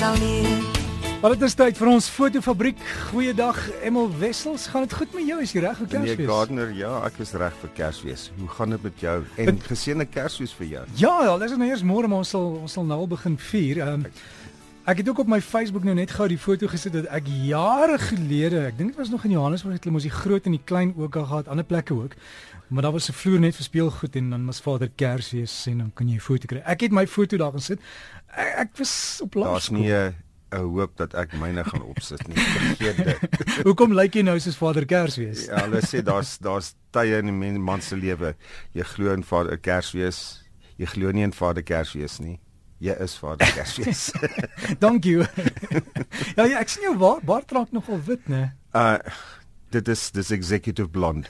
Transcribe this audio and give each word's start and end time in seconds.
sal 0.00 0.16
leer. 0.16 0.60
Maar 1.20 1.34
dit 1.36 1.42
is 1.44 1.54
tyd 1.54 1.76
vir 1.76 1.88
ons 1.92 2.06
fotofabriek. 2.08 2.78
Goeiedag 3.10 3.58
Emel 3.84 4.06
Wessels. 4.16 4.64
Gaan 4.72 4.86
dit 4.86 4.94
goed 4.96 5.12
met 5.12 5.26
jou? 5.28 5.36
Is 5.44 5.52
jy 5.52 5.60
reg 5.60 5.76
vir 5.76 5.88
Nee, 5.90 5.98
Kersfees? 6.14 6.28
Gardner, 6.30 6.70
ja, 6.72 6.92
ek 7.04 7.18
is 7.20 7.32
reg 7.36 7.58
vir 7.60 7.72
Kersfees. 7.76 8.22
Hoe 8.38 8.48
gaan 8.56 8.72
dit 8.72 8.86
met 8.88 9.02
jou? 9.04 9.16
En 9.44 9.60
geseënde 9.66 10.06
Kersfees 10.08 10.54
vir 10.56 10.70
jou. 10.70 10.84
Ja, 11.02 11.12
ja, 11.28 11.34
dis 11.42 11.52
nou 11.52 11.68
eers 11.68 11.84
môre 11.84 12.08
maar 12.08 12.24
ons 12.24 12.32
sal 12.32 12.48
ons 12.62 12.72
sal 12.78 12.88
nou 12.88 13.02
al 13.04 13.10
begin 13.12 13.36
vier. 13.50 13.82
Ehm 13.84 14.06
Ek 14.88 14.96
het 15.02 15.08
ook 15.08 15.18
op 15.22 15.28
my 15.28 15.38
Facebook 15.44 15.84
nou 15.84 15.94
net 15.94 16.10
gou 16.16 16.26
die 16.28 16.38
foto 16.40 16.66
gesit 16.70 16.94
dat 16.96 17.06
ek 17.14 17.26
jare 17.44 17.98
gelede, 18.00 18.62
ek 18.66 18.78
dink 18.78 18.90
dit 18.94 18.98
was 18.98 19.10
nog 19.12 19.24
in 19.28 19.34
Johannesburg, 19.36 19.76
het 19.76 19.84
hulle 19.84 19.94
mos 19.94 20.06
die 20.06 20.10
groot 20.14 20.46
en 20.48 20.56
die 20.56 20.62
klein 20.66 20.94
ook 20.96 21.16
al 21.20 21.26
gehad, 21.28 21.50
ander 21.52 21.64
plekke 21.68 21.94
ook. 21.94 22.16
Maar 22.70 22.82
daar 22.88 22.92
was 22.96 23.08
'n 23.10 23.12
vloer 23.12 23.40
net 23.40 23.54
vir 23.56 23.64
speelgoed 23.64 24.16
en 24.16 24.30
dan 24.30 24.46
was 24.46 24.60
Vader 24.60 24.90
Kersfees 24.96 25.66
en 25.66 25.78
dan 25.78 25.90
kan 25.94 26.08
jy 26.08 26.14
'n 26.16 26.20
foto 26.20 26.46
kry. 26.46 26.62
Ek 26.64 26.80
het 26.80 26.90
my 26.92 27.06
foto 27.06 27.36
daar 27.36 27.52
gesit. 27.52 27.78
Ek, 28.36 28.54
ek 28.56 28.70
was 28.78 29.20
op 29.22 29.32
Daar's 29.32 29.46
laerskool. 29.70 29.78
nie 29.78 29.92
'n 29.92 30.14
'n 30.52 30.56
hoop 30.74 30.96
dat 30.96 31.14
ek 31.14 31.32
myne 31.38 31.64
gaan 31.64 31.82
opsit 31.82 32.26
nie. 32.28 32.36
Vergeet 32.38 32.96
dit. 33.04 33.18
Hoekom 33.66 33.92
lyk 33.94 34.14
jy 34.14 34.22
nou 34.22 34.38
soos 34.40 34.56
Vader 34.56 34.86
Kersfees? 34.86 35.44
Ja, 35.46 35.60
hulle 35.60 35.80
sê 35.86 36.02
daar's 36.02 36.38
daar's 36.38 36.74
tye 36.90 37.18
in 37.18 37.26
'n 37.28 37.38
men- 37.38 37.60
man 37.62 37.80
se 37.82 37.96
lewe. 37.96 38.34
Jy 38.72 38.82
glo 38.82 39.12
in 39.12 39.22
Vader 39.24 39.58
Kersfees. 39.58 40.42
Jy 40.76 40.86
glo 40.86 41.10
nie 41.10 41.22
in 41.22 41.32
Vader 41.32 41.62
Kersfees 41.62 42.18
nie. 42.18 42.38
Jy 42.80 42.94
is 43.04 43.18
Vader 43.20 43.50
Kersfees. 43.52 44.06
Dankie. 44.82 45.18
ja, 46.36 46.46
ja, 46.46 46.56
ek 46.62 46.72
sien 46.72 46.86
jou 46.86 46.94
baard 46.96 47.26
baard 47.28 47.52
raak 47.52 47.76
nogal 47.76 48.00
wit, 48.06 48.24
né? 48.32 48.54
uh 48.76 48.96
dit 49.70 49.88
is 49.88 50.00
dis 50.10 50.30
executive 50.34 50.90
blonde. 50.90 51.28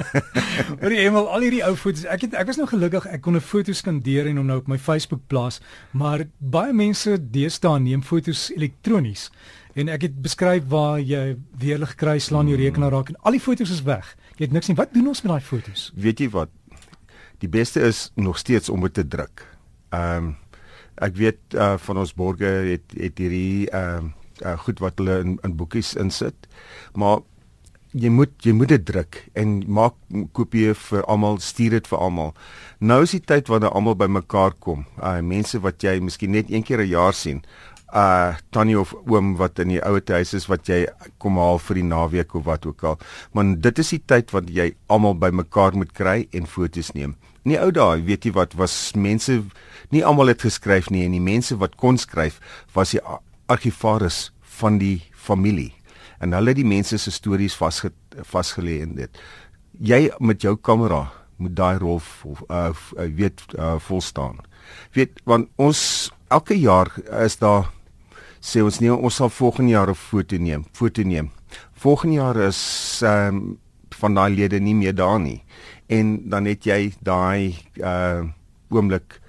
Hoorie 0.80 1.02
Emel, 1.02 1.26
al 1.28 1.44
hierdie 1.44 1.60
ou 1.66 1.74
foto's. 1.76 2.06
Ek 2.08 2.24
het 2.24 2.36
ek 2.40 2.48
was 2.48 2.56
nou 2.56 2.64
gelukkig 2.70 3.04
ek 3.12 3.20
kon 3.26 3.36
'n 3.36 3.44
foto 3.44 3.74
skandeer 3.76 4.30
en 4.30 4.40
hom 4.40 4.46
nou 4.48 4.56
op 4.62 4.70
my 4.72 4.78
Facebook 4.80 5.26
plaas, 5.28 5.60
maar 5.92 6.24
baie 6.38 6.72
mense 6.72 7.18
deesdae 7.20 7.82
neem 7.84 8.00
foto's 8.02 8.48
elektronies. 8.54 9.28
En 9.74 9.92
ek 9.92 10.08
het 10.08 10.22
beskryf 10.22 10.64
waar 10.72 11.00
jy 11.00 11.36
weerlig 11.58 11.94
kry, 12.00 12.18
slaan 12.18 12.48
jou 12.48 12.56
rekenaar 12.56 12.92
raak 12.96 13.12
en 13.12 13.20
al 13.26 13.36
die 13.36 13.44
foto's 13.44 13.70
is 13.70 13.82
weg. 13.82 14.16
Jy 14.38 14.46
het 14.46 14.52
niks 14.52 14.68
nie. 14.68 14.76
Wat 14.76 14.94
doen 14.94 15.08
ons 15.12 15.22
met 15.22 15.32
daai 15.32 15.44
foto's? 15.44 15.92
Weet 15.94 16.20
jy 16.20 16.30
wat? 16.30 16.48
Die 17.42 17.48
beste 17.48 17.80
is 17.80 18.10
nog 18.16 18.38
steeds 18.38 18.68
om 18.68 18.80
dit 18.80 18.94
te 18.94 19.04
druk. 19.04 19.44
Ehm 19.90 20.16
um, 20.16 20.36
ek 21.02 21.16
weet 21.16 21.54
uh, 21.54 21.74
van 21.78 21.98
ons 21.98 22.14
borge 22.14 22.50
het 22.72 22.98
het 22.98 23.18
hierdie 23.18 23.70
ehm 23.70 23.96
um, 23.96 24.12
uh, 24.42 24.58
goed 24.58 24.80
wat 24.82 24.98
hulle 24.98 25.20
in, 25.22 25.38
in 25.46 25.56
boekies 25.56 25.94
insit. 26.00 26.48
Maar 26.98 27.22
jy 27.94 28.10
moet 28.10 28.32
jy 28.42 28.54
moet 28.56 28.72
dit 28.74 28.86
druk 28.86 29.20
en 29.38 29.60
maak 29.70 29.94
kopieë 30.34 30.74
vir 30.78 31.04
almal, 31.10 31.38
stuur 31.38 31.76
dit 31.78 31.90
vir 31.90 32.00
almal. 32.02 32.32
Nou 32.80 33.02
is 33.06 33.14
die 33.14 33.22
tyd 33.22 33.50
wanneer 33.52 33.74
almal 33.74 33.98
bymekaar 33.98 34.56
kom. 34.58 34.86
Uh 34.98 35.20
mense 35.22 35.60
wat 35.62 35.84
jy 35.84 36.00
miskien 36.02 36.34
net 36.34 36.50
een 36.50 36.66
keer 36.66 36.82
'n 36.82 36.90
jaar 36.90 37.14
sien. 37.14 37.44
Uh 37.94 38.34
tannie 38.50 38.78
of 38.78 38.94
oom 39.06 39.36
wat 39.36 39.58
in 39.58 39.68
die 39.68 39.82
ouete 39.82 40.12
huis 40.12 40.34
is 40.34 40.48
wat 40.48 40.68
jy 40.68 40.86
kom 41.18 41.38
haal 41.38 41.58
vir 41.58 41.74
die 41.74 41.88
naweek 41.88 42.34
of 42.34 42.44
wat 42.44 42.66
ook 42.66 42.82
al. 42.84 42.98
Maar 43.32 43.54
dit 43.60 43.78
is 43.78 43.90
die 43.90 44.02
tyd 44.06 44.30
wat 44.30 44.50
jy 44.50 44.74
almal 44.88 45.14
bymekaar 45.14 45.76
moet 45.76 45.92
kry 45.92 46.26
en 46.32 46.46
foto's 46.46 46.92
neem. 46.92 47.14
In 47.44 47.52
die 47.52 47.60
ou 47.60 47.70
dae, 47.70 48.00
weet 48.02 48.24
jy 48.24 48.32
wat, 48.32 48.54
was 48.56 48.92
mense 48.96 49.42
nie 49.92 50.04
almal 50.04 50.32
het 50.32 50.42
geskryf 50.42 50.88
nie 50.90 51.04
en 51.04 51.12
die 51.12 51.20
mense 51.20 51.56
wat 51.60 51.76
kon 51.76 51.98
skryf 52.00 52.40
was 52.74 52.94
die 52.96 53.02
argivaris 53.52 54.30
van 54.60 54.78
die 54.80 55.02
familie 55.12 55.72
en 56.24 56.32
hulle 56.32 56.54
het 56.54 56.56
die 56.56 56.64
mense 56.64 56.96
se 56.98 57.10
stories 57.12 57.56
vasge 57.58 57.90
vasgelê 58.30 58.78
in 58.84 58.94
dit. 58.96 59.10
Jy 59.76 60.08
met 60.24 60.40
jou 60.40 60.54
kamera 60.56 61.10
moet 61.36 61.52
daai 61.58 61.78
rol 61.82 61.98
vol, 62.00 62.38
uh, 62.48 62.70
f- 62.72 62.94
uh 62.96 63.08
weet 63.18 63.42
uh, 63.58 63.74
volstaan. 63.82 64.38
Weet 64.96 65.20
want 65.28 65.50
ons 65.60 66.10
elke 66.32 66.56
jaar 66.56 66.88
is 67.20 67.36
daar 67.42 67.68
sê 68.40 68.62
ons 68.64 68.78
nee 68.80 68.92
ons 68.94 69.14
sal 69.20 69.28
volgende 69.28 69.72
jaar 69.74 69.90
'n 69.90 69.94
foto 69.94 70.36
neem, 70.38 70.64
foto 70.72 71.02
neem. 71.02 71.30
Volgende 71.74 72.16
jaar 72.16 72.36
is 72.36 73.00
ehm 73.02 73.36
um, 73.36 73.58
van 74.04 74.16
daai 74.16 74.30
lede 74.34 74.60
nie 74.60 74.76
meer 74.76 74.94
daar 74.94 75.20
nie. 75.20 75.40
En 75.88 76.16
dan 76.28 76.48
het 76.50 76.64
jy 76.68 76.92
daai 77.00 77.54
uh 77.80 78.24
oomblik 78.74 79.20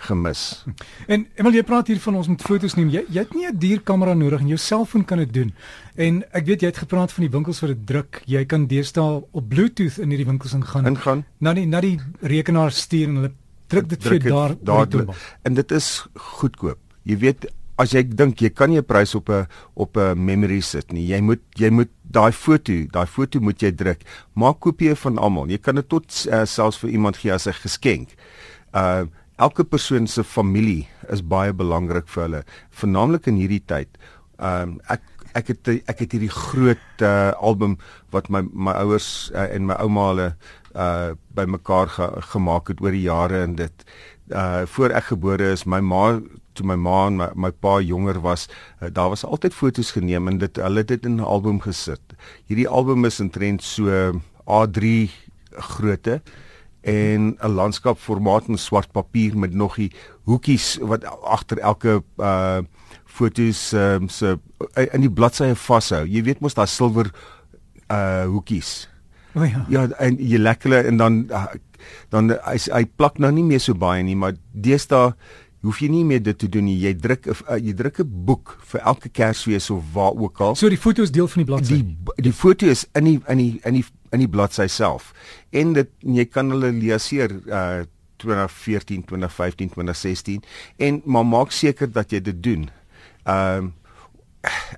gemis. 0.00 0.64
En 1.10 1.26
Emel, 1.36 1.58
jy 1.58 1.62
praat 1.66 1.90
hier 1.90 2.00
van 2.00 2.16
ons 2.20 2.28
moet 2.30 2.42
foto's 2.44 2.76
neem. 2.78 2.88
Jy 2.92 3.02
jy 3.12 3.24
het 3.24 3.34
nie 3.36 3.46
'n 3.46 3.58
duur 3.58 3.82
kamera 3.84 4.14
nodig 4.14 4.40
en 4.40 4.48
jou 4.48 4.58
selfoon 4.58 5.04
kan 5.04 5.18
dit 5.18 5.32
doen. 5.32 5.52
En 5.96 6.22
ek 6.32 6.46
weet 6.46 6.60
jy 6.60 6.66
het 6.72 6.82
gepraat 6.84 7.12
van 7.12 7.24
die 7.24 7.30
winkels 7.30 7.60
wat 7.60 7.70
dit 7.70 7.86
druk. 7.86 8.22
Jy 8.26 8.44
kan 8.44 8.66
deesdae 8.66 9.22
op 9.30 9.48
Bluetooth 9.48 9.98
in 9.98 10.08
hierdie 10.08 10.26
winkels 10.26 10.54
ingaan. 10.54 10.86
Ingaan 10.86 11.24
na 11.38 11.52
die 11.52 11.66
na 11.66 11.80
die 11.80 11.98
rekenaar 12.20 12.72
stuur 12.72 13.08
en 13.08 13.14
hulle 13.14 13.32
druk 13.66 13.88
dit 13.88 14.02
vir 14.02 14.18
druk 14.18 14.32
daar 14.32 14.88
daar 14.88 15.16
en 15.42 15.54
dit 15.54 15.70
is 15.72 16.06
goedkoop. 16.14 16.78
Jy 17.02 17.18
weet 17.18 17.46
as 17.80 17.94
jy 17.96 18.02
dink 18.04 18.42
jy 18.44 18.50
kan 18.52 18.70
nie 18.70 18.78
'n 18.78 18.84
prys 18.84 19.14
op 19.14 19.30
'n 19.30 19.46
op 19.74 19.96
'n 19.96 20.18
memory 20.18 20.60
sit 20.60 20.92
nie. 20.92 21.06
Jy 21.06 21.20
moet 21.20 21.40
jy 21.56 21.70
moet 21.70 21.90
daai 22.02 22.32
foto, 22.32 22.72
daai 22.92 23.06
foto 23.06 23.40
moet 23.40 23.62
jy 23.62 23.70
druk. 23.72 24.00
Maak 24.34 24.60
kopieë 24.60 24.96
van 24.96 25.18
almal. 25.18 25.48
Jy 25.48 25.58
kan 25.58 25.74
dit 25.74 25.88
tot 25.88 26.04
uh, 26.30 26.44
selfs 26.44 26.78
vir 26.78 26.90
iemand 26.90 27.16
gee 27.16 27.32
as 27.32 27.46
'n 27.46 27.52
geskenk. 27.52 28.08
Uh 28.74 29.06
elke 29.40 29.64
persoon 29.64 30.06
se 30.06 30.22
familie 30.22 30.86
is 31.08 31.22
baie 31.22 31.52
belangrik 31.52 32.08
vir 32.08 32.22
hulle, 32.22 32.44
veralnik 32.70 33.26
in 33.26 33.36
hierdie 33.36 33.64
tyd. 33.64 33.88
Um 34.38 34.80
ek 34.88 35.00
ek 35.34 35.52
het 35.52 35.68
ek 35.88 36.04
het 36.04 36.12
hierdie 36.16 36.32
groot 36.32 37.02
uh, 37.02 37.32
album 37.38 37.78
wat 38.14 38.28
my 38.28 38.42
my 38.52 38.74
ouers 38.82 39.30
uh, 39.34 39.46
en 39.54 39.66
my 39.70 39.76
ouma 39.82 40.08
hulle 40.10 40.28
uh 40.74 41.10
bymekaar 41.34 41.88
ge, 41.90 42.06
gemaak 42.32 42.68
het 42.70 42.80
oor 42.80 42.94
die 42.94 43.06
jare 43.08 43.42
en 43.42 43.56
dit 43.58 43.86
uh 44.30 44.66
voor 44.66 44.94
ek 44.94 45.10
gebore 45.10 45.50
is 45.52 45.66
my 45.66 45.80
ma 45.80 46.20
toe 46.54 46.66
my 46.66 46.76
ma 46.76 47.06
en 47.06 47.16
my, 47.18 47.28
my 47.34 47.50
pa 47.50 47.80
jonger 47.80 48.20
was 48.22 48.48
uh, 48.82 48.88
daar 48.92 49.10
was 49.10 49.24
altyd 49.24 49.54
fotos 49.54 49.90
geneem 49.96 50.28
en 50.28 50.38
dit 50.38 50.56
hulle 50.56 50.84
het 50.84 50.88
dit 50.88 51.04
in 51.06 51.16
'n 51.18 51.26
album 51.26 51.60
gesit. 51.60 52.14
Hierdie 52.46 52.68
album 52.68 53.04
is 53.04 53.20
intrent 53.20 53.62
so 53.62 54.12
A3 54.46 55.10
grootte 55.50 56.22
en 56.80 57.36
'n 57.36 57.54
landskapformaat 57.54 58.48
in 58.48 58.58
swart 58.58 58.92
papier 58.92 59.36
met 59.38 59.54
nog 59.54 59.76
die 59.76 59.92
hoekies 60.24 60.78
wat 60.80 61.04
agter 61.04 61.58
elke 61.58 62.02
uh 62.18 62.60
fotos 63.04 63.72
um, 63.72 64.08
se 64.08 64.38
uh, 64.76 64.86
in 64.94 65.00
die 65.00 65.10
bladsye 65.10 65.54
vashou. 65.54 66.06
Jy 66.06 66.22
weet 66.22 66.40
mos 66.40 66.54
daar 66.54 66.68
silwer 66.68 67.10
uh 67.90 68.24
hoekies. 68.24 68.88
O 69.34 69.42
ja. 69.42 69.66
Ja, 69.68 69.88
en 69.98 70.16
jy 70.18 70.38
lekker 70.38 70.70
hulle 70.70 70.82
en 70.88 70.96
dan 70.96 71.26
uh, 71.30 71.46
dan 72.08 72.30
hy, 72.44 72.56
hy 72.72 72.84
plak 72.96 73.18
nou 73.18 73.32
nie 73.32 73.44
meer 73.44 73.60
so 73.60 73.74
baie 73.74 74.02
nie, 74.02 74.16
maar 74.16 74.34
deesdae 74.52 75.14
hoef 75.66 75.80
jy 75.82 75.90
nie 75.92 76.04
meer 76.08 76.22
dit 76.24 76.38
te 76.38 76.48
doen 76.48 76.64
nie. 76.64 76.78
Jy 76.80 76.94
druk 77.02 77.28
uh, 77.30 77.58
jy 77.60 77.74
druk 77.76 78.00
'n 78.00 78.24
boek 78.26 78.56
vir 78.72 78.80
elke 78.80 79.08
Kersfees 79.08 79.70
of 79.70 79.84
waar 79.92 80.16
ook 80.16 80.40
al. 80.40 80.56
So 80.56 80.68
die 80.68 80.80
foto 80.80 81.02
is 81.02 81.12
deel 81.12 81.28
van 81.28 81.44
die 81.44 81.48
bladsy. 81.52 81.82
Die 81.82 82.24
die 82.30 82.32
foto 82.32 82.66
is 82.66 82.86
in 82.94 83.04
die 83.04 83.18
in 83.28 83.38
die 83.38 83.60
in 83.64 83.74
die 83.80 83.84
in 84.12 84.22
die 84.22 84.28
bladsy 84.28 84.66
self. 84.66 85.12
En 85.50 85.72
dit 85.72 85.90
jy 86.00 86.26
kan 86.26 86.50
hulle 86.50 86.72
leeseer 86.72 87.40
uh 87.48 87.86
2014, 88.20 89.04
2015, 89.08 89.70
2016 89.72 90.42
en 90.76 91.02
maar 91.04 91.24
maak 91.24 91.54
seker 91.56 91.88
dat 91.88 92.10
jy 92.12 92.20
dit 92.20 92.42
doen. 92.42 92.66
Ehm 93.24 93.70
uh, 93.70 93.76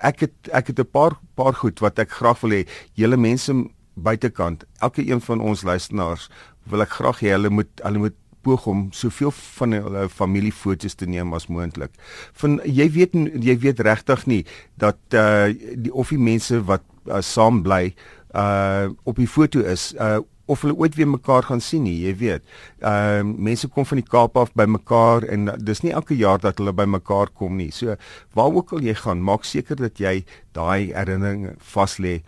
ek 0.03 0.25
het 0.27 0.51
ek 0.51 0.67
het 0.67 0.79
'n 0.79 0.91
paar 0.91 1.19
paar 1.35 1.55
goed 1.55 1.79
wat 1.79 1.99
ek 1.99 2.11
graag 2.11 2.41
wil 2.41 2.51
hê 2.51 2.63
julle 2.95 3.17
mense 3.17 3.53
buitekant, 3.95 4.65
elke 4.79 5.07
een 5.07 5.21
van 5.21 5.41
ons 5.41 5.63
luisteraars 5.63 6.31
wil 6.65 6.83
ek 6.83 6.91
graag 6.99 7.21
hê 7.21 7.31
hulle 7.35 7.51
moet 7.51 7.71
hulle 7.83 7.99
moet 7.99 8.17
poog 8.43 8.67
om 8.67 8.89
soveel 8.91 9.31
van 9.31 9.73
hulle 9.73 10.09
familiefoto's 10.09 10.95
te 10.95 11.07
neem 11.07 11.35
as 11.35 11.47
moontlik. 11.47 11.93
Van 12.33 12.61
jy 12.65 12.89
weet 12.91 13.15
jy 13.39 13.59
weet 13.59 13.81
regtig 13.81 14.27
nie 14.27 14.45
dat 14.75 14.99
uh 15.15 15.51
die 15.77 15.93
of 15.93 16.09
die 16.09 16.19
mense 16.19 16.63
wat 16.67 16.83
uh, 17.07 17.21
saam 17.21 17.63
bly 17.63 17.95
uh 18.35 18.91
op 19.05 19.17
die 19.17 19.29
foto 19.29 19.61
is 19.61 19.93
uh 19.99 20.21
of 20.51 20.63
hulle 20.65 20.75
ooit 20.77 20.97
weer 20.99 21.09
mekaar 21.09 21.47
gaan 21.47 21.61
sien 21.63 21.85
nie, 21.87 21.95
jy 22.03 22.13
weet. 22.19 22.45
Ehm 22.83 23.31
uh, 23.31 23.37
mense 23.49 23.69
kom 23.69 23.87
van 23.89 24.01
die 24.01 24.09
Kaap 24.09 24.37
af 24.37 24.53
by 24.59 24.67
mekaar 24.69 25.25
en 25.31 25.49
dis 25.63 25.83
nie 25.85 25.95
elke 25.95 26.17
jaar 26.19 26.43
dat 26.43 26.59
hulle 26.61 26.75
by 26.77 26.87
mekaar 26.91 27.31
kom 27.31 27.57
nie. 27.57 27.71
So 27.73 27.97
waar 28.37 28.53
ook 28.53 28.75
al 28.77 28.85
jy 28.85 28.95
gaan, 28.99 29.23
maak 29.23 29.47
seker 29.49 29.79
dat 29.81 30.01
jy 30.03 30.25
daai 30.57 30.93
herinnering 30.93 31.53
vas 31.75 31.99
lê 32.03 32.21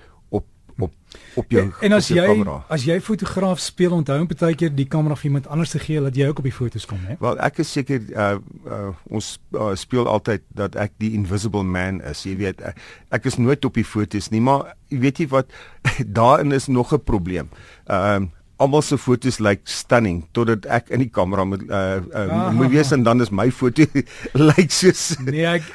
op 0.79 0.93
op 1.35 1.50
jou 1.50 1.65
en 1.81 1.93
as 1.93 2.11
op 2.11 2.17
jou 2.17 2.26
jy 2.26 2.32
kamera. 2.32 2.56
as 2.69 2.85
jy 2.85 2.97
fotograaf 3.00 3.61
speel, 3.62 3.93
onthou 3.93 4.19
om 4.21 4.29
baie 4.31 4.55
keer 4.59 4.73
die 4.75 4.87
kamera 4.91 5.17
vir 5.19 5.31
iemand 5.31 5.47
anders 5.47 5.71
te 5.71 5.79
gee 5.79 6.00
dat 6.00 6.17
jy 6.17 6.29
ook 6.29 6.38
op 6.43 6.49
die 6.49 6.55
foto's 6.55 6.87
kom, 6.91 6.99
hè? 7.06 7.17
Wel 7.21 7.38
ek 7.38 7.61
is 7.65 7.73
seker 7.73 8.00
uh, 8.11 8.37
uh 8.67 8.93
ons 9.11 9.35
uh, 9.55 9.73
speel 9.79 10.09
altyd 10.11 10.43
dat 10.49 10.75
ek 10.75 10.97
die 11.03 11.12
invisible 11.15 11.62
man 11.62 12.00
is. 12.03 12.25
Jy 12.26 12.37
weet 12.43 12.62
ek, 12.62 12.81
ek 13.15 13.29
is 13.31 13.38
nooit 13.38 13.65
op 13.65 13.75
die 13.75 13.87
foto's 13.87 14.31
nie, 14.35 14.43
maar 14.43 14.75
weet 14.88 15.23
jy 15.23 15.29
wat 15.35 15.53
daarin 16.21 16.53
is 16.53 16.67
nog 16.67 16.94
'n 16.94 17.05
probleem. 17.05 17.50
Ehm 17.87 18.31
uh, 18.31 18.32
almal 18.62 18.82
se 18.82 18.98
foto's 18.98 19.40
lyk 19.42 19.64
like 19.64 19.70
stunning 19.70 20.22
totdat 20.36 20.66
ek 20.70 20.92
in 20.94 21.02
die 21.02 21.10
kamera 21.10 21.44
moet 21.48 21.64
uh, 21.66 21.98
uh 22.14 22.50
moet 22.54 22.70
wees 22.70 22.92
en 22.94 23.02
dan 23.02 23.20
is 23.20 23.32
my 23.34 23.48
foto 23.50 23.86
lyk 23.94 24.06
like 24.38 24.74
soos 24.74 25.16
Nee, 25.24 25.46
ek 25.46 25.66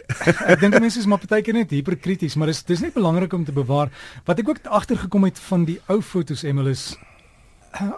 ek 0.45 0.63
dink 0.63 0.79
mense 0.79 0.99
is 1.01 1.09
maar 1.09 1.19
baie 1.19 1.43
keer 1.43 1.57
net 1.57 1.73
hiperkrities, 1.75 2.37
maar 2.39 2.51
dis 2.53 2.63
dis 2.63 2.81
net 2.85 2.95
belangrik 2.95 3.33
om 3.35 3.43
te 3.45 3.55
bewaar. 3.55 3.91
Wat 4.25 4.39
ek 4.39 4.49
ook 4.49 4.63
agtergekom 4.79 5.27
het 5.27 5.39
van 5.49 5.65
die 5.67 5.79
ou 5.91 5.99
foto's 6.01 6.45
Emil 6.47 6.71
is 6.71 6.93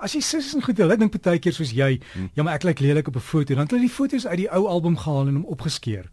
as 0.01 0.15
jy 0.15 0.19
sissies 0.19 0.55
en 0.57 0.65
goed, 0.65 0.79
hulle 0.81 0.97
dink 0.99 1.13
baie 1.15 1.39
keer 1.39 1.55
soos 1.55 1.71
jy, 1.75 1.93
hmm. 2.13 2.31
ja 2.35 2.43
maar 2.43 2.57
ek 2.59 2.65
lyk 2.67 2.81
lelik 2.83 3.07
op 3.07 3.15
'n 3.15 3.23
foto, 3.23 3.53
dan 3.53 3.63
het 3.63 3.71
hulle 3.71 3.87
die 3.87 3.97
foto's 3.97 4.25
uit 4.27 4.43
die 4.43 4.51
ou 4.51 4.67
album 4.67 4.97
gehaal 4.97 5.27
en 5.27 5.41
hom 5.41 5.45
opgeskeer. 5.45 6.09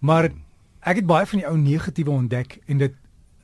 Maar 0.00 0.32
ek 0.82 1.02
het 1.02 1.06
baie 1.06 1.26
van 1.26 1.38
die 1.38 1.48
ou 1.48 1.56
negatiewe 1.58 2.10
ontdek 2.10 2.60
en 2.66 2.78
dit 2.78 2.94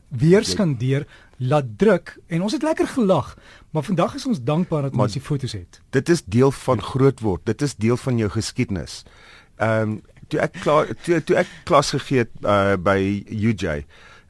weer 0.08 0.44
skandeer 0.44 1.06
laat 1.48 1.68
druk 1.78 2.14
en 2.26 2.42
ons 2.46 2.52
het 2.52 2.62
lekker 2.62 2.88
gelag 2.94 3.34
maar 3.70 3.84
vandag 3.86 4.14
is 4.14 4.26
ons 4.26 4.42
dankbaar 4.42 4.88
dat 4.88 4.94
maar 4.94 5.10
ons 5.10 5.18
die 5.18 5.24
fotos 5.24 5.52
het. 5.56 5.80
dit 5.90 6.08
is 6.08 6.24
deel 6.24 6.52
van 6.62 6.82
groot 6.92 7.20
word 7.20 7.44
dit 7.50 7.62
is 7.62 7.74
deel 7.74 7.96
van 7.96 8.18
jou 8.18 8.30
geskiedenis. 8.30 9.02
Ehm 9.56 9.98
um, 9.98 10.00
toe 10.32 10.40
ek 10.40 10.54
klaar 10.64 10.88
toe, 11.04 11.20
toe 11.20 11.36
ek 11.36 11.50
klas 11.68 11.92
gegee 11.92 12.24
het 12.24 12.30
uh, 12.40 12.76
by 12.80 12.98
UJ 13.28 13.82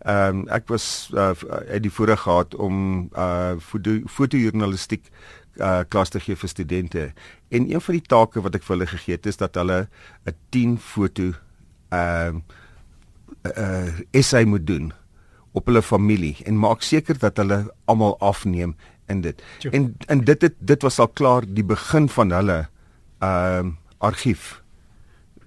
ehm 0.02 0.42
um, 0.42 0.48
ek 0.50 0.66
was 0.72 1.10
uh, 1.14 1.30
het 1.68 1.84
die 1.84 1.92
voorreg 1.92 2.24
gehad 2.24 2.54
om 2.54 3.08
uh 3.14 3.54
foto 3.62 4.00
fotojournalistiek 4.10 5.06
uh 5.60 5.82
klas 5.88 6.10
te 6.10 6.20
gee 6.20 6.36
vir 6.36 6.48
studente. 6.48 7.12
En 7.48 7.70
een 7.70 7.80
van 7.80 7.94
die 7.94 8.06
take 8.08 8.42
wat 8.42 8.56
ek 8.58 8.66
vir 8.66 8.76
hulle 8.76 8.88
gegee 8.90 9.18
het 9.18 9.26
is 9.26 9.38
dat 9.38 9.54
hulle 9.54 9.86
'n 10.26 10.34
10 10.50 10.78
foto 10.78 11.32
ehm 11.90 12.42
uh, 13.46 13.52
uh 13.56 13.92
essay 14.10 14.44
moet 14.44 14.66
doen 14.66 14.92
op 15.52 15.68
hulle 15.68 15.82
familie 15.82 16.36
en 16.48 16.58
maak 16.58 16.82
seker 16.82 17.18
dat 17.18 17.36
hulle 17.36 17.64
almal 17.84 18.16
afneem 18.20 18.74
in 19.12 19.20
dit. 19.20 19.42
Jo. 19.64 19.70
En 19.70 19.92
en 20.06 20.24
dit 20.24 20.42
het 20.42 20.54
dit 20.58 20.82
was 20.82 20.98
al 20.98 21.08
klaar 21.08 21.46
die 21.46 21.64
begin 21.64 22.08
van 22.08 22.32
hulle 22.32 22.58
ehm 23.18 23.66
uh, 23.66 23.72
argief. 24.02 24.62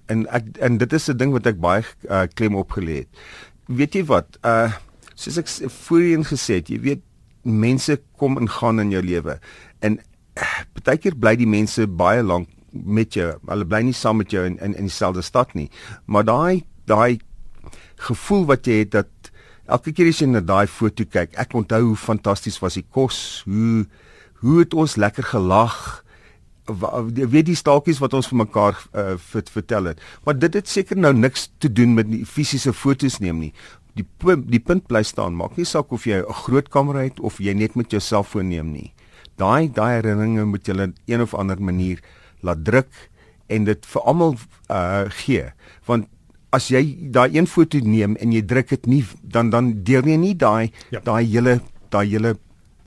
En 0.05 0.23
ek 0.31 0.57
en 0.63 0.77
dit 0.77 0.93
is 0.93 1.09
'n 1.09 1.17
ding 1.17 1.31
wat 1.31 1.45
ek 1.45 1.59
baie 1.59 1.83
uh, 2.09 2.23
klem 2.33 2.55
opgelê 2.55 3.03
het. 3.03 3.09
Weet 3.67 3.93
jy 3.93 4.05
wat? 4.05 4.37
Uh 4.43 4.71
soos 5.15 5.37
ek 5.37 5.47
voorheen 5.71 6.25
gesê 6.27 6.59
het, 6.59 6.69
jy 6.69 6.79
weet 6.79 7.01
mense 7.43 8.01
kom 8.19 8.37
en 8.37 8.49
gaan 8.49 8.79
in 8.79 8.91
jou 8.91 9.03
lewe. 9.03 9.39
En 9.79 9.99
uh, 10.35 10.59
baie 10.83 10.97
keer 10.97 11.15
bly 11.15 11.35
die 11.35 11.47
mense 11.47 11.87
baie 11.87 12.23
lank 12.23 12.49
met 12.71 13.13
jou. 13.15 13.31
Hulle 13.47 13.65
bly 13.65 13.81
nie 13.81 13.95
saam 13.95 14.17
met 14.17 14.31
jou 14.31 14.45
in 14.45 14.59
in, 14.59 14.75
in 14.75 14.91
dieselfde 14.91 15.21
stad 15.21 15.53
nie. 15.53 15.69
Maar 16.05 16.23
daai 16.23 16.63
daai 16.85 17.19
gevoel 17.95 18.45
wat 18.45 18.67
jy 18.67 18.83
het 18.83 18.91
dat 18.91 19.07
elke 19.65 19.93
keer 19.95 20.09
as 20.11 20.21
jy 20.21 20.27
na 20.29 20.41
daai 20.43 20.67
foto 20.69 21.05
kyk, 21.09 21.35
ek 21.41 21.53
onthou 21.57 21.81
hoe 21.89 21.99
fantasties 21.99 22.59
was 22.63 22.77
die 22.79 22.85
kos, 22.85 23.43
hoe 23.49 23.85
hoe 24.43 24.59
het 24.59 24.75
ons 24.77 24.97
lekker 24.99 25.25
gelag. 25.25 26.03
Weet 26.67 27.47
die 27.47 27.57
staaltjies 27.57 28.01
wat 28.03 28.13
ons 28.13 28.27
vir 28.29 28.39
mekaar 28.43 28.77
uh, 28.93 29.15
vertel 29.53 29.89
het. 29.89 30.03
Maar 30.25 30.37
dit 30.37 30.57
het 30.59 30.69
seker 30.69 30.99
nou 30.99 31.13
niks 31.17 31.47
te 31.63 31.71
doen 31.71 31.95
met 31.97 32.09
die 32.09 32.25
fisiese 32.29 32.73
fotos 32.73 33.17
neem 33.23 33.39
nie. 33.41 33.53
Die 33.95 34.05
die 34.51 34.59
punt 34.59 34.85
bly 34.91 35.01
staan, 35.07 35.37
maak 35.39 35.57
nie 35.57 35.65
saak 35.65 35.93
of 35.95 36.05
jy 36.05 36.19
'n 36.21 36.39
groot 36.45 36.69
kamera 36.69 37.07
het 37.07 37.19
of 37.19 37.39
jy 37.39 37.53
net 37.53 37.75
met 37.75 37.89
jou 37.91 38.01
selfoon 38.01 38.49
neem 38.49 38.71
nie. 38.71 38.93
Daai 39.37 39.71
daai 39.71 40.01
herinneringe 40.01 40.45
moet 40.45 40.67
jy 40.67 40.73
op 40.73 40.93
een 41.07 41.21
of 41.21 41.33
ander 41.33 41.61
manier 41.61 42.03
laat 42.41 42.63
druk 42.65 42.91
en 43.47 43.63
dit 43.63 43.85
vir 43.85 44.01
almal 44.01 44.35
uh 44.69 45.05
gee 45.09 45.51
want 45.85 46.07
as 46.55 46.69
jy 46.71 46.83
daai 47.11 47.35
een 47.35 47.47
foto 47.47 47.79
neem 47.83 48.15
en 48.23 48.31
jy 48.31 48.41
druk 48.45 48.69
dit 48.69 48.87
nie 48.91 49.03
dan 49.21 49.51
dan 49.53 49.73
deel 49.87 50.07
jy 50.11 50.17
nie 50.17 50.35
daai 50.35 50.71
ja. 50.91 51.01
daai 51.03 51.23
hele 51.25 51.59
daai 51.91 52.07
hele 52.07 52.35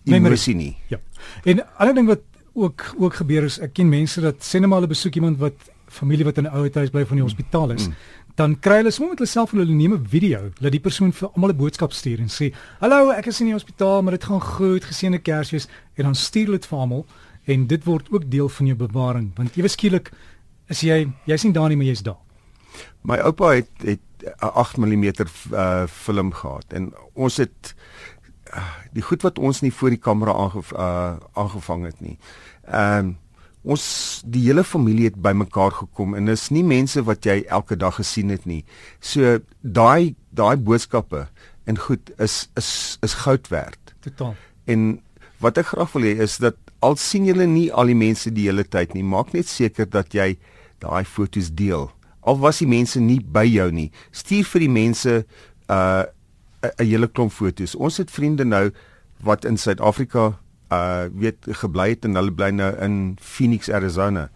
emosie 0.08 0.54
nie. 0.56 0.74
Ja. 0.88 0.98
En 1.44 1.56
'n 1.56 1.66
ander 1.78 1.94
ding 1.94 2.08
wat 2.08 2.22
ook 2.54 2.94
ook 2.98 3.14
gebeur 3.14 3.44
is 3.44 3.58
ek 3.58 3.74
ken 3.74 3.88
mense 3.88 4.20
dat 4.20 4.36
sê 4.40 4.60
net 4.60 4.68
maar 4.68 4.80
hulle 4.80 4.94
besoek 4.94 5.14
iemand 5.14 5.38
wat 5.38 5.54
familie 5.88 6.24
wat 6.24 6.38
in 6.38 6.44
'n 6.44 6.54
ouer 6.54 6.70
huis 6.74 6.90
bly 6.90 7.04
van 7.06 7.16
die 7.16 7.24
mm. 7.24 7.30
hospitaal 7.30 7.70
is. 7.70 7.88
Mm. 7.88 7.94
Dan 8.34 8.58
kry 8.60 8.76
hulle 8.76 8.90
sommer 8.90 9.12
met 9.12 9.18
hulle 9.18 9.30
selfoon 9.30 9.60
hulle 9.60 9.74
neem 9.74 9.94
'n 9.94 10.06
video, 10.06 10.50
laat 10.60 10.72
die 10.72 10.80
persoon 10.80 11.12
vir 11.12 11.28
almal 11.28 11.50
'n 11.50 11.56
boodskap 11.56 11.92
stuur 11.92 12.18
en 12.20 12.28
sê: 12.28 12.54
"Hallo, 12.80 13.10
ek 13.10 13.26
is 13.26 13.40
in 13.40 13.46
die 13.46 13.54
hospitaal, 13.54 14.02
maar 14.02 14.12
dit 14.12 14.24
gaan 14.24 14.40
goed, 14.40 14.84
geseënde 14.84 15.18
Kersfees." 15.18 15.68
En 15.94 16.04
dan 16.04 16.14
stuur 16.14 16.44
hulle 16.44 16.58
dit 16.58 16.66
vir 16.66 16.78
almal 16.78 17.06
en 17.44 17.66
dit 17.66 17.84
word 17.84 18.06
ook 18.10 18.30
deel 18.30 18.48
van 18.48 18.66
jou 18.66 18.76
bewaring, 18.76 19.30
want 19.36 19.56
ewe 19.56 19.68
skielik 19.68 20.12
is 20.68 20.80
jy 20.80 21.08
jy's 21.26 21.44
nie 21.44 21.52
daar 21.52 21.68
nie, 21.68 21.76
maar 21.76 21.86
jy's 21.86 22.02
daar. 22.02 22.27
My 23.02 23.18
oupa 23.24 23.54
het 23.58 23.70
het 23.84 24.04
'n 24.40 24.52
8 24.54 24.76
mm 24.76 25.04
uh 25.52 25.86
film 25.86 26.32
gehad 26.32 26.64
en 26.68 26.92
ons 27.14 27.36
het 27.36 27.74
uh, 28.54 28.74
die 28.92 29.02
goed 29.02 29.22
wat 29.22 29.38
ons 29.38 29.60
nie 29.60 29.72
voor 29.72 29.90
die 29.90 30.02
kamera 30.02 30.32
aange, 30.32 30.62
uh, 30.72 31.16
aangevang 31.32 31.84
het 31.84 32.00
nie. 32.00 32.18
Ehm 32.66 32.98
um, 32.98 33.16
ons 33.68 34.22
die 34.24 34.46
hele 34.46 34.62
familie 34.64 35.04
het 35.04 35.16
bymekaar 35.20 35.72
gekom 35.72 36.14
en 36.14 36.28
is 36.28 36.48
nie 36.54 36.62
mense 36.64 37.02
wat 37.04 37.26
jy 37.26 37.42
elke 37.48 37.76
dag 37.76 37.98
gesien 37.98 38.30
het 38.32 38.46
nie. 38.46 38.64
So 39.00 39.38
daai 39.60 40.14
daai 40.30 40.56
boodskappe 40.56 41.26
en 41.64 41.78
goed 41.78 42.12
is 42.18 42.48
is 42.56 42.98
is 43.02 43.14
goud 43.24 43.48
werd. 43.48 43.94
Totaal. 44.00 44.34
En 44.64 45.02
wat 45.38 45.58
ek 45.58 45.74
graag 45.74 45.92
wil 45.92 46.06
hê 46.06 46.14
is 46.22 46.38
dat 46.38 46.56
al 46.78 46.96
sien 46.96 47.26
julle 47.26 47.46
nie 47.46 47.68
al 47.72 47.90
die 47.90 47.98
mense 47.98 48.30
die 48.32 48.46
hele 48.46 48.64
tyd 48.64 48.94
nie, 48.94 49.04
maak 49.04 49.34
net 49.34 49.50
seker 49.50 49.88
dat 49.90 50.14
jy 50.14 50.38
daai 50.78 51.04
foto's 51.04 51.50
deel 51.50 51.90
al 52.28 52.38
was 52.42 52.60
die 52.62 52.68
mense 52.68 53.00
nie 53.00 53.20
by 53.20 53.46
jou 53.48 53.70
nie. 53.72 53.88
Stuur 54.12 54.46
vir 54.52 54.66
die 54.66 54.74
mense 54.74 55.14
'n 55.18 55.72
uh, 55.72 56.04
'n 56.62 56.84
hele 56.84 57.08
klomp 57.08 57.32
foto's. 57.32 57.74
Ons 57.74 57.96
het 57.96 58.10
vriende 58.10 58.44
nou 58.44 58.70
wat 59.22 59.44
in 59.44 59.56
Suid-Afrika 59.56 60.38
uh 60.72 61.08
weet 61.14 61.48
gebly 61.62 61.88
het 61.94 62.04
en 62.04 62.14
hulle 62.14 62.32
bly 62.32 62.50
nou 62.50 62.72
in 62.84 63.16
Phoenix, 63.20 63.70
Arizona. 63.70 64.28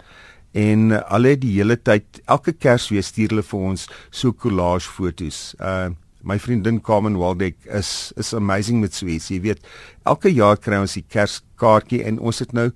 En 0.52 0.90
uh, 0.90 1.00
hulle 1.12 1.36
die 1.38 1.52
hele 1.58 1.76
tyd 1.76 2.22
elke 2.24 2.52
Kersfees 2.52 3.12
stuur 3.12 3.28
hulle 3.28 3.42
vir 3.42 3.60
ons 3.60 3.88
so 4.10 4.32
collage 4.32 4.88
foto's. 4.88 5.54
Uh 5.60 5.90
my 6.22 6.38
vriendin 6.38 6.80
Carmen 6.80 7.16
Waldeck 7.18 7.56
is 7.66 8.12
is 8.16 8.34
amazing 8.34 8.80
met 8.80 8.94
Swiss. 8.94 9.28
Jy 9.28 9.40
weet, 9.40 9.66
elke 10.06 10.30
jaar 10.30 10.56
kry 10.56 10.78
ons 10.78 10.94
die 10.94 11.04
Kerskaartjie 11.08 12.04
en 12.06 12.20
ons 12.22 12.38
het 12.38 12.52
nou 12.54 12.70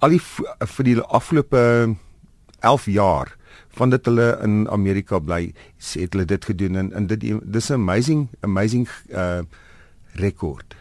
al 0.00 0.16
die 0.16 0.20
vir 0.20 0.84
die 0.88 0.96
afgelope 1.00 1.60
11 2.64 2.88
jaar 2.94 3.36
van 3.76 3.92
dit 3.92 4.08
hulle 4.08 4.38
in 4.42 4.64
Amerika 4.72 5.18
bly, 5.18 5.52
het 5.92 6.12
hulle 6.16 6.24
dit 6.24 6.44
gedoen 6.44 6.76
en 6.76 6.92
en 6.96 7.06
dit 7.06 7.28
dis 7.44 7.68
'n 7.70 7.80
amazing 7.80 8.28
amazing 8.40 8.88
uh 9.12 9.40
rekord. 10.16 10.76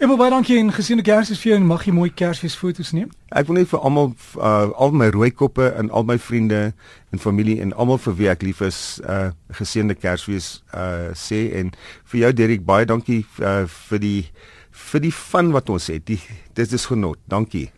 En 0.00 0.08
baie 0.16 0.30
dankie 0.30 0.56
en 0.56 0.70
gesiene 0.72 1.02
Kersfees 1.04 1.40
vir 1.42 1.50
jou 1.50 1.56
en 1.60 1.66
mag 1.68 1.82
jy 1.84 1.92
mooi 1.92 2.08
Kersfees 2.16 2.54
foto's 2.56 2.94
neem. 2.96 3.10
Ek 3.36 3.50
wil 3.50 3.58
net 3.58 3.68
vir 3.68 3.82
almal 3.84 4.14
uh 4.36 4.70
al 4.72 4.94
my 4.96 5.10
rooi 5.12 5.28
koppe 5.30 5.66
en 5.76 5.90
al 5.90 6.06
my 6.08 6.16
vriende 6.18 6.72
en 7.12 7.18
familie 7.18 7.58
en 7.60 7.74
almal 7.76 7.98
vir 7.98 8.16
wie 8.16 8.30
ek 8.32 8.42
lief 8.42 8.62
is, 8.64 8.78
uh 9.04 9.30
gesiene 9.58 9.94
Kersfees 9.94 10.62
uh 10.72 11.10
sê 11.12 11.42
en 11.60 11.74
vir 12.12 12.20
jou 12.20 12.32
Derek 12.32 12.64
baie 12.64 12.88
dankie 12.88 13.26
uh, 13.42 13.66
vir 13.90 14.00
die 14.00 14.22
vir 14.70 15.04
die 15.04 15.12
fun 15.12 15.52
wat 15.52 15.68
ons 15.68 15.90
het. 15.92 16.06
Die 16.06 16.20
dit 16.54 16.72
is 16.72 16.88
genot. 16.88 17.20
Dankie. 17.28 17.68